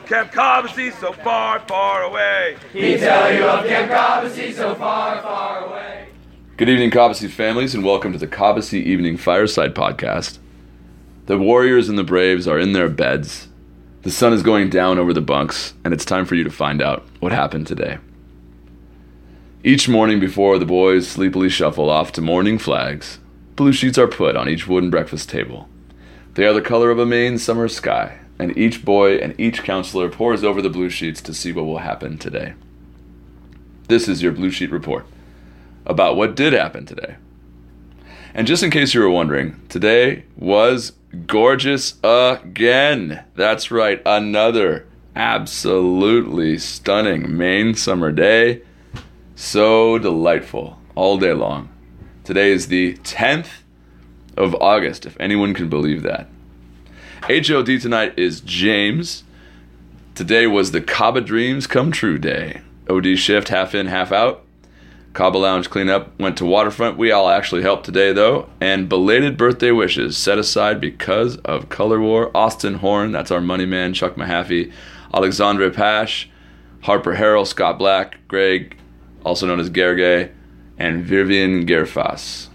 [0.00, 2.56] of Camp Cobbossee so far, far away.
[2.72, 6.08] He'd tell you of Camp Cobbossee so far, far away.
[6.56, 10.38] Good evening, Cobbossee families, and welcome to the Cobbossee Evening Fireside Podcast.
[11.26, 13.48] The Warriors and the Braves are in their beds.
[14.02, 16.80] The sun is going down over the bunks, and it's time for you to find
[16.80, 17.98] out what happened today.
[19.62, 23.18] Each morning before the boys sleepily shuffle off to morning flags,
[23.56, 25.68] blue sheets are put on each wooden breakfast table.
[26.34, 30.08] They are the color of a Maine summer sky, and each boy and each counselor
[30.08, 32.54] pores over the blue sheets to see what will happen today.
[33.86, 35.04] This is your blue sheet report
[35.84, 37.16] about what did happen today.
[38.32, 40.92] And just in case you were wondering, today was
[41.26, 43.24] gorgeous again.
[43.34, 48.62] That's right, another absolutely stunning Maine summer day.
[49.34, 51.68] So delightful all day long.
[52.24, 53.62] Today is the 10th
[54.36, 56.28] of August, if anyone can believe that.
[57.24, 59.24] HOD tonight is James.
[60.14, 62.62] Today was the Kaba Dreams Come True Day.
[62.88, 64.44] OD shift half in, half out.
[65.12, 66.96] Cabo Lounge cleanup went to Waterfront.
[66.96, 68.48] We all actually helped today, though.
[68.60, 72.34] And belated birthday wishes set aside because of Color War.
[72.34, 74.72] Austin Horn, that's our money man, Chuck Mahaffey,
[75.12, 76.30] Alexandre Pash,
[76.82, 78.78] Harper Harrell, Scott Black, Greg,
[79.24, 80.32] also known as Gergay,
[80.78, 82.48] and Vivian Gerfas.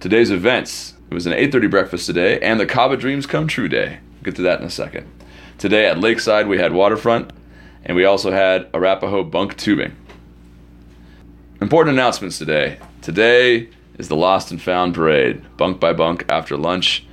[0.00, 0.94] Today's events.
[1.10, 3.98] It was an 8.30 breakfast today and the Cabo Dreams Come True Day.
[4.14, 5.10] We'll get to that in a second.
[5.58, 7.32] Today at Lakeside, we had Waterfront,
[7.84, 9.96] and we also had Arapaho bunk tubing.
[11.60, 12.78] Important announcements today.
[13.02, 17.04] Today is the Lost and Found Parade, bunk by bunk after lunch.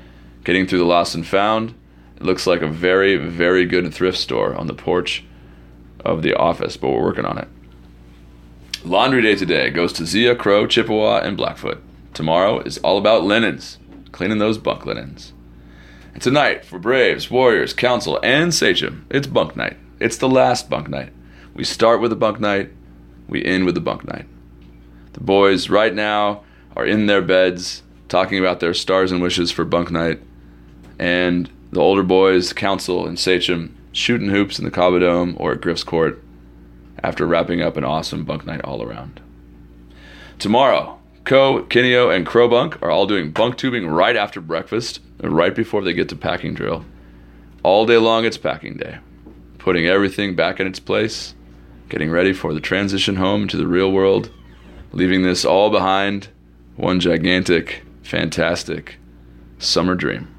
[0.43, 1.73] Getting through the Lost and Found,
[2.17, 5.23] it looks like a very, very good thrift store on the porch
[6.05, 7.47] of the office, but we're working on it.
[8.85, 11.81] Laundry day today goes to Zia, Crow, Chippewa, and Blackfoot.
[12.13, 13.79] Tomorrow is all about linens,
[14.11, 15.33] cleaning those bunk linens.
[16.13, 19.77] And tonight, for Braves, Warriors, Council, and Sachem, it's bunk night.
[19.99, 21.13] It's the last bunk night.
[21.53, 22.71] We start with a bunk night,
[23.27, 24.25] we end with a bunk night.
[25.13, 26.43] The boys right now
[26.75, 30.21] are in their beds talking about their stars and wishes for bunk night,
[30.99, 35.61] and the older boys, Council and Sachem, shooting hoops in the Cabo Dome or at
[35.61, 36.23] Griff's Court
[37.03, 39.19] after wrapping up an awesome bunk night all around.
[40.39, 40.96] Tomorrow,
[41.27, 45.83] Co, Kineo, and Crow Bunk are all doing bunk tubing right after breakfast, right before
[45.83, 46.85] they get to packing drill.
[47.63, 48.99] All day long, it's packing day,
[49.57, 51.35] putting everything back in its place,
[51.89, 54.31] getting ready for the transition home to the real world,
[54.93, 56.29] leaving this all behind,
[56.77, 58.97] one gigantic, fantastic
[59.59, 60.33] summer dream.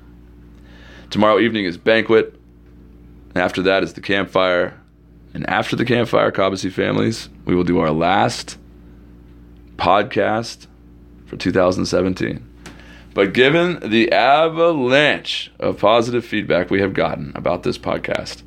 [1.10, 2.34] Tomorrow evening is banquet.
[3.34, 4.80] After that is the campfire.
[5.34, 8.56] And after the campfire, Cobbossee families, we will do our last
[9.76, 10.66] podcast
[11.28, 12.44] for 2017.
[13.14, 18.42] But given the avalanche of positive feedback we have gotten about this podcast,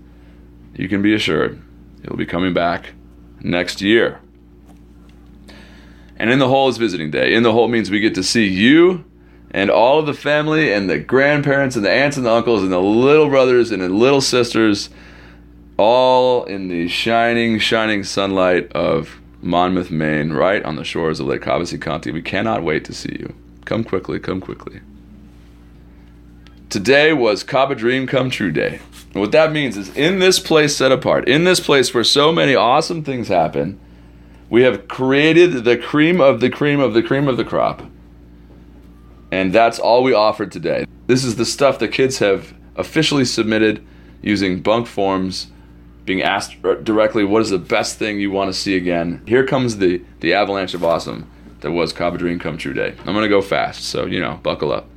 [0.75, 1.61] you can be assured
[2.03, 2.93] it'll be coming back
[3.41, 4.19] next year.
[6.17, 7.33] And in the hole is visiting day.
[7.33, 9.03] In the hole means we get to see you
[9.51, 12.71] and all of the family and the grandparents and the aunts and the uncles and
[12.71, 14.89] the little brothers and the little sisters
[15.77, 21.41] all in the shining, shining sunlight of Monmouth, Maine, right on the shores of Lake
[21.41, 22.11] County.
[22.11, 23.33] We cannot wait to see you.
[23.65, 24.81] Come quickly, come quickly.
[26.69, 28.79] Today was Cabo Dream Come True Day.
[29.13, 32.31] And what that means is in this place set apart, in this place where so
[32.31, 33.79] many awesome things happen,
[34.49, 37.83] we have created the cream of the cream of the cream of the crop.
[39.31, 40.85] And that's all we offered today.
[41.07, 43.85] This is the stuff the kids have officially submitted
[44.21, 45.47] using bunk forms,
[46.05, 49.21] being asked uh, directly, what is the best thing you want to see again?
[49.27, 51.29] Here comes the, the avalanche of awesome
[51.61, 52.95] that was Cabo Dream Come True Day.
[53.05, 54.87] I'm to go fast, so, you know, buckle up.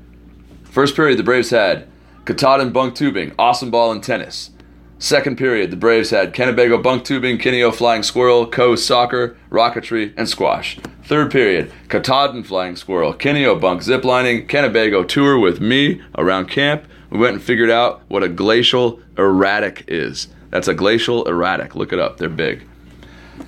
[0.64, 1.86] First period, the Braves had
[2.24, 4.50] Katahdin bunk tubing, awesome ball and tennis.
[4.98, 10.28] Second period, the Braves had Kennebago bunk tubing, Kineo flying squirrel, Co soccer, rocketry, and
[10.28, 10.78] squash.
[11.02, 16.86] Third period, Katahdin flying squirrel, Kineo bunk ziplining, Kennebago tour with me around camp.
[17.10, 20.28] We went and figured out what a glacial erratic is.
[20.54, 21.74] That's a glacial erratic.
[21.74, 22.62] Look it up, they're big.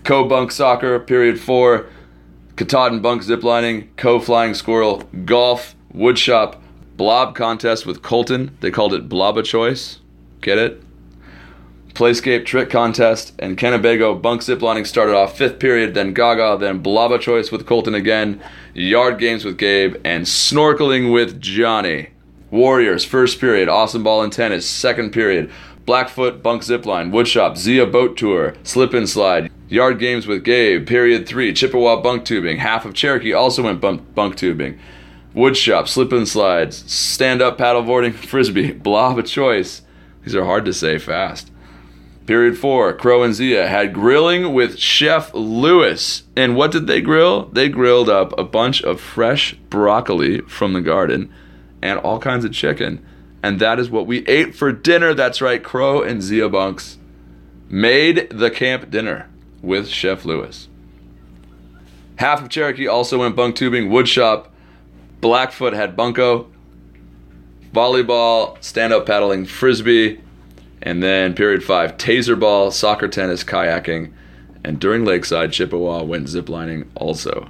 [0.02, 1.86] Co bunk soccer, period four,
[2.56, 6.58] Katahdin bunk ziplining, Co flying squirrel, golf, woodshop,
[6.96, 8.56] Blob contest with Colton.
[8.58, 10.00] They called it Bloba Choice.
[10.40, 10.82] Get it?
[11.94, 17.20] Playscape trick contest and Kennebago bunk ziplining started off fifth period, then Gaga, then Blaba
[17.20, 18.42] choice with Colton again,
[18.74, 22.08] yard games with Gabe, and snorkeling with Johnny.
[22.50, 25.52] Warriors first period, awesome ball and tennis second period,
[25.86, 30.84] Blackfoot bunk zipline, woodshop, Zia boat tour, slip and slide, yard games with Gabe.
[30.84, 32.58] Period three, Chippewa bunk tubing.
[32.58, 34.80] Half of Cherokee also went bunk, bunk tubing.
[35.32, 39.82] Woodshop, slip and slides, stand up paddleboarding, frisbee, blob of choice.
[40.24, 41.52] These are hard to say fast.
[42.26, 46.24] Period four, Crow and Zia had grilling with Chef Lewis.
[46.34, 47.46] And what did they grill?
[47.52, 51.32] They grilled up a bunch of fresh broccoli from the garden
[51.80, 53.06] and all kinds of chicken.
[53.46, 55.14] And that is what we ate for dinner.
[55.14, 56.98] That's right, Crow and Zia Bunks
[57.68, 59.30] made the camp dinner
[59.62, 60.66] with Chef Lewis.
[62.16, 64.48] Half of Cherokee also went bunk tubing, woodshop.
[65.20, 66.50] Blackfoot had bunko,
[67.72, 70.20] volleyball, stand up paddling, frisbee
[70.82, 74.12] and then period five, taser ball, soccer, tennis, kayaking,
[74.64, 77.48] and during Lakeside, Chippewa went ziplining also.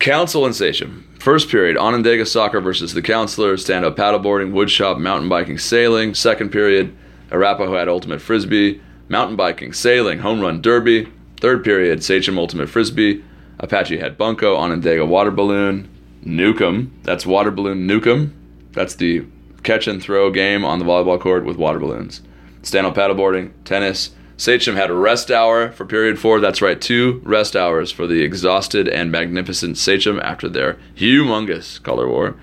[0.00, 1.08] Council and Sachem.
[1.22, 6.16] First period, Onondaga soccer versus the counselors, stand up paddleboarding, woodshop, mountain biking, sailing.
[6.16, 6.92] Second period,
[7.30, 11.06] Arapaho had ultimate frisbee, mountain biking, sailing, home run derby.
[11.36, 13.22] Third period, Sachem ultimate frisbee,
[13.60, 15.88] Apache had bunko, Onondaga water balloon,
[16.22, 16.92] Newcomb.
[17.04, 18.34] That's water balloon Newcomb.
[18.72, 19.24] That's the
[19.62, 22.20] catch and throw game on the volleyball court with water balloons.
[22.62, 24.10] Stand up paddleboarding, tennis.
[24.36, 26.40] Sachem had a rest hour for period four.
[26.40, 32.08] That's right, two rest hours for the exhausted and magnificent Sachem after their humongous color
[32.08, 32.36] war.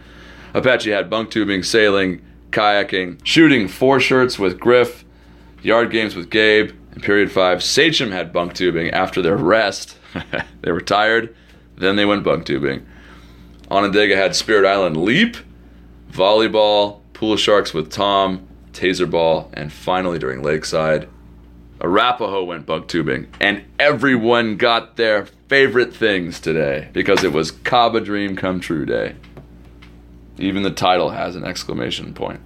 [0.54, 2.22] Apache had bunk tubing, sailing,
[2.52, 5.06] kayaking, shooting four shirts with Griff,
[5.62, 6.72] yard games with Gabe.
[6.96, 9.98] In period five, Sachem had bunk tubing after their rest.
[10.62, 11.36] they were tired,
[11.78, 12.86] then they went bunk tubing.
[13.70, 15.38] Onondaga had Spirit Island leap,
[16.12, 21.08] volleyball, pool sharks with Tom, taser ball, and finally during Lakeside,
[21.82, 28.02] Arapaho went bunk tubing, and everyone got their favorite things today because it was Kaba
[28.02, 29.16] Dream Come True Day.
[30.38, 32.42] Even the title has an exclamation point.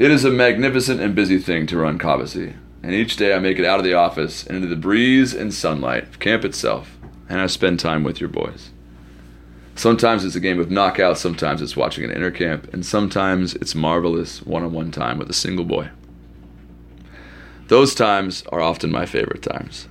[0.00, 3.58] It is a magnificent and busy thing to run Cobbossee, and each day I make
[3.58, 6.96] it out of the office and into the breeze and sunlight of camp itself,
[7.28, 8.70] and I spend time with your boys.
[9.74, 13.74] Sometimes it's a game of knockout, sometimes it's watching an inner camp, and sometimes it's
[13.74, 15.90] marvelous one on one time with a single boy.
[17.68, 19.86] Those times are often my favorite times.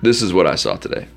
[0.00, 1.08] This is what I saw today.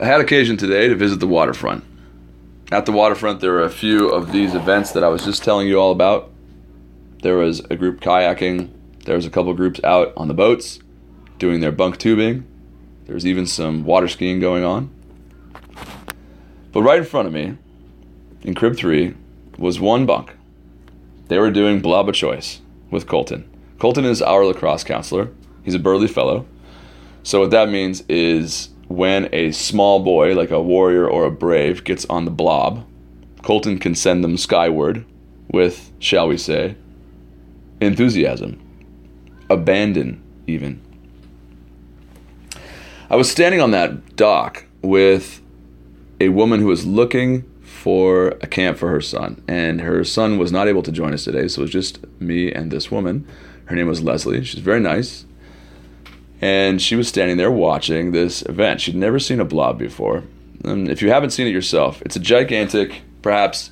[0.00, 1.84] I had occasion today to visit the waterfront.
[2.72, 5.68] At the waterfront, there were a few of these events that I was just telling
[5.68, 6.32] you all about.
[7.22, 8.70] There was a group kayaking,
[9.04, 10.80] there was a couple groups out on the boats
[11.38, 12.44] doing their bunk tubing.
[13.04, 14.90] There was even some water skiing going on.
[16.72, 17.56] But right in front of me,
[18.42, 19.14] in crib three,
[19.56, 20.32] was one bunk.
[21.28, 23.48] They were doing Blaba Choice with Colton.
[23.78, 25.30] Colton is our lacrosse counselor.
[25.62, 26.46] He's a burly fellow.
[27.22, 31.84] So what that means is when a small boy, like a warrior or a brave,
[31.84, 32.86] gets on the blob,
[33.42, 35.04] Colton can send them skyward
[35.50, 36.76] with, shall we say,
[37.80, 38.60] enthusiasm,
[39.50, 40.80] abandon, even.
[43.08, 45.40] I was standing on that dock with
[46.20, 50.50] a woman who was looking for a camp for her son, and her son was
[50.50, 53.26] not able to join us today, so it was just me and this woman.
[53.66, 54.42] Her name was Leslie.
[54.42, 55.24] She's very nice,
[56.40, 58.80] and she was standing there watching this event.
[58.80, 60.24] She'd never seen a blob before.
[60.64, 63.70] And if you haven't seen it yourself, it's a gigantic, perhaps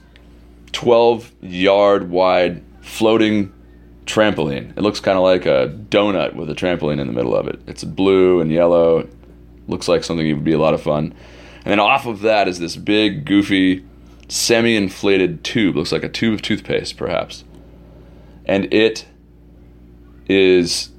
[0.72, 3.52] 12 yard wide floating
[4.06, 4.76] trampoline.
[4.76, 7.60] It looks kind of like a donut with a trampoline in the middle of it.
[7.66, 9.08] It's blue and yellow.
[9.66, 11.14] Looks like something that would be a lot of fun.
[11.64, 13.84] And then off of that is this big, goofy,
[14.28, 15.76] semi inflated tube.
[15.76, 17.44] Looks like a tube of toothpaste, perhaps.
[18.44, 19.06] And it
[20.28, 20.90] is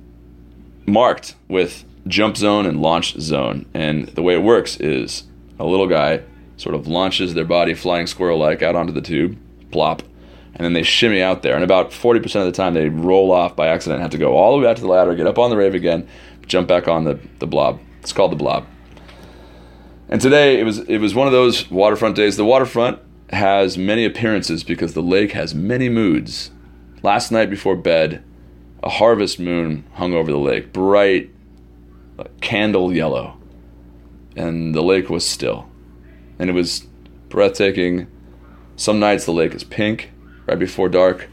[0.86, 3.66] marked with jump zone and launch zone.
[3.74, 5.24] And the way it works is
[5.60, 6.22] a little guy
[6.58, 9.38] sort of launches their body flying squirrel like out onto the tube,
[9.72, 10.04] plop,
[10.54, 11.56] and then they shimmy out there.
[11.56, 14.56] And about 40% of the time they roll off by accident have to go all
[14.56, 16.08] the way out to the ladder, get up on the rave again,
[16.48, 17.80] jump back on the, the blob.
[18.02, 18.66] It's called the blob.
[20.08, 22.38] And today it was it was one of those waterfront days.
[22.38, 23.00] The waterfront
[23.32, 26.52] has many appearances because the lake has many moods.
[27.02, 28.24] Last night before bed,
[28.86, 31.32] a harvest moon hung over the lake, bright
[32.40, 33.36] candle yellow,
[34.36, 35.68] and the lake was still.
[36.38, 36.86] And it was
[37.30, 38.08] breathtaking.
[38.76, 40.12] Some nights the lake is pink
[40.46, 41.30] right before dark,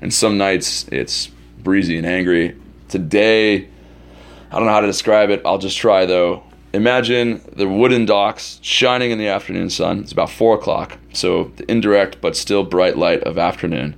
[0.00, 1.28] and some nights it's
[1.58, 2.56] breezy and angry.
[2.88, 3.68] Today,
[4.50, 5.42] I don't know how to describe it.
[5.44, 6.42] I'll just try though.
[6.72, 10.00] Imagine the wooden docks shining in the afternoon sun.
[10.00, 13.96] It's about four o'clock, so the indirect but still bright light of afternoon.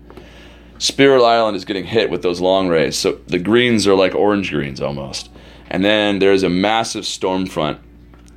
[0.82, 4.50] Spirit Island is getting hit with those long rays, so the greens are like orange
[4.50, 5.30] greens almost.
[5.70, 7.78] And then there's a massive storm front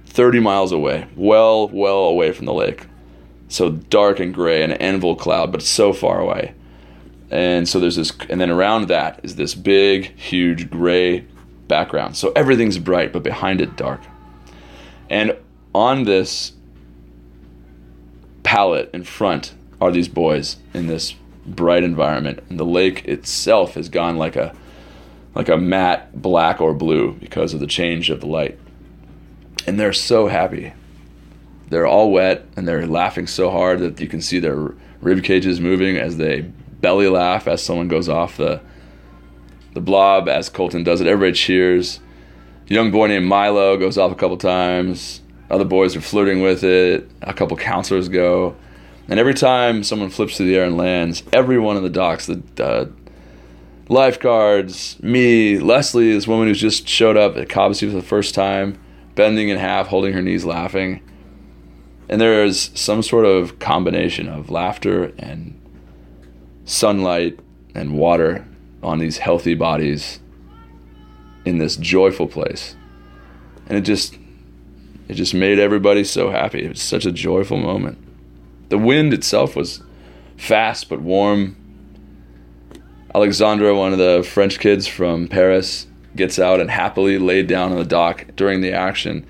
[0.05, 2.85] 30 miles away, well, well away from the lake.
[3.47, 6.53] So dark and gray, an anvil cloud, but it's so far away.
[7.31, 11.25] And so there's this, and then around that is this big, huge gray
[11.67, 12.15] background.
[12.15, 14.01] So everything's bright, but behind it, dark.
[15.09, 15.35] And
[15.73, 16.51] on this
[18.43, 23.89] palette in front are these boys in this bright environment, and the lake itself has
[23.89, 24.55] gone like a
[25.35, 28.57] like a matte black or blue because of the change of the light.
[29.67, 30.73] And they're so happy.
[31.69, 35.59] They're all wet and they're laughing so hard that you can see their rib cages
[35.59, 36.41] moving as they
[36.79, 38.61] belly laugh as someone goes off the
[39.73, 41.07] the blob as Colton does it.
[41.07, 41.99] Everybody cheers
[42.69, 45.21] A young boy named Milo goes off a couple times.
[45.49, 47.09] Other boys are flirting with it.
[47.21, 48.55] A couple counselors go.
[49.07, 52.41] And every time someone flips through the air and lands, everyone in the docks, the
[52.59, 52.85] uh,
[53.87, 58.79] lifeguards, me, Leslie, this woman who's just showed up at Cobbossee for the first time,
[59.13, 61.01] bending in half, holding her knees, laughing.
[62.09, 65.59] And there is some sort of combination of laughter and
[66.65, 67.39] sunlight
[67.75, 68.47] and water
[68.81, 70.19] on these healthy bodies
[71.45, 72.75] in this joyful place.
[73.67, 74.17] And it just
[75.07, 76.63] it just made everybody so happy.
[76.63, 77.99] It was such a joyful moment.
[78.69, 79.81] The wind itself was
[80.37, 81.55] fast but warm.
[83.13, 87.77] Alexandra, one of the French kids from Paris, gets out and happily laid down on
[87.77, 89.25] the dock during the action,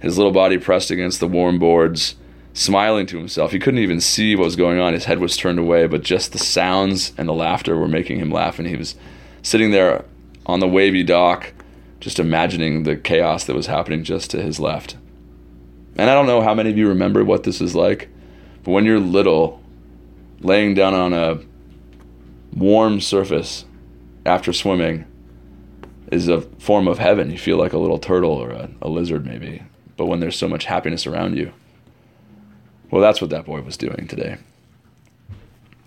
[0.00, 2.16] his little body pressed against the warm boards,
[2.54, 3.52] smiling to himself.
[3.52, 4.94] He couldn't even see what was going on.
[4.94, 8.30] His head was turned away, but just the sounds and the laughter were making him
[8.30, 8.58] laugh.
[8.58, 8.96] And he was
[9.42, 10.04] sitting there
[10.46, 11.52] on the wavy dock,
[12.00, 14.96] just imagining the chaos that was happening just to his left.
[15.96, 18.08] And I don't know how many of you remember what this is like,
[18.62, 19.62] but when you're little,
[20.40, 21.40] laying down on a
[22.54, 23.64] warm surface
[24.26, 25.04] after swimming
[26.10, 27.30] is a form of heaven.
[27.30, 29.62] You feel like a little turtle or a, a lizard, maybe.
[29.96, 31.52] But when there's so much happiness around you,
[32.90, 34.38] well, that's what that boy was doing today.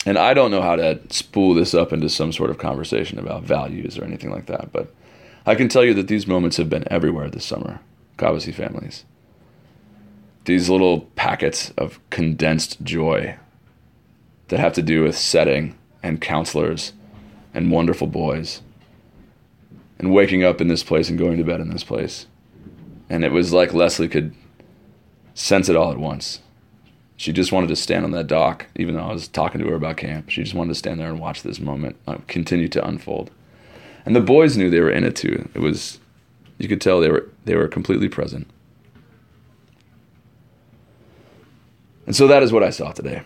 [0.06, 3.44] And I don't know how to spool this up into some sort of conversation about
[3.44, 4.94] values or anything like that, but
[5.46, 7.80] I can tell you that these moments have been everywhere this summer,
[8.18, 9.06] Cobbossee families.
[10.46, 13.38] These little packets of condensed joy
[14.50, 16.94] that have to do with setting and counselors
[17.54, 18.62] and wonderful boys
[19.98, 22.28] and waking up in this place and going to bed in this place.
[23.10, 24.36] And it was like Leslie could
[25.34, 26.40] sense it all at once.
[27.16, 29.76] She just wanted to stand on that dock, even though I was talking to her
[29.76, 30.30] about camp.
[30.30, 33.32] She just wanted to stand there and watch this moment uh, continue to unfold
[34.06, 35.50] and the boys knew they were in it too.
[35.54, 36.00] It was
[36.58, 38.50] you could tell they were they were completely present.
[42.06, 43.22] And so that is what I saw today.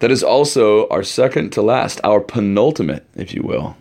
[0.00, 3.76] That is also our second to last, our penultimate, if you will,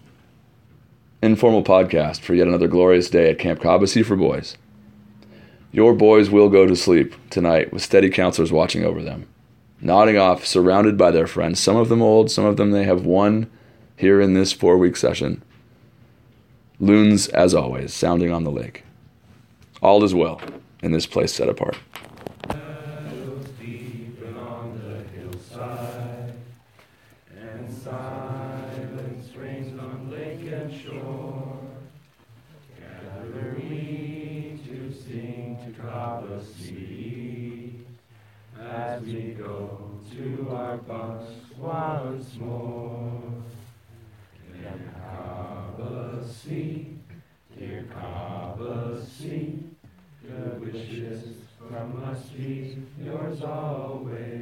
[1.23, 4.55] informal podcast for yet another glorious day at Camp Cobbossee for boys.
[5.71, 9.27] Your boys will go to sleep tonight with steady counselors watching over them
[9.81, 11.59] nodding off, surrounded by their friends.
[11.59, 13.49] Some of them old, some of them they have won
[13.97, 15.43] here in this four week session.
[16.79, 18.83] Loons, as always, sounding on the lake.
[19.81, 20.39] All is well
[20.83, 21.77] in this place set apart.
[40.71, 43.21] our bunks once more.
[44.53, 46.95] Dear Cobbossee,
[47.57, 49.63] dear Cobbossee,
[50.25, 52.77] good wishes from us be
[53.31, 54.40] yours always,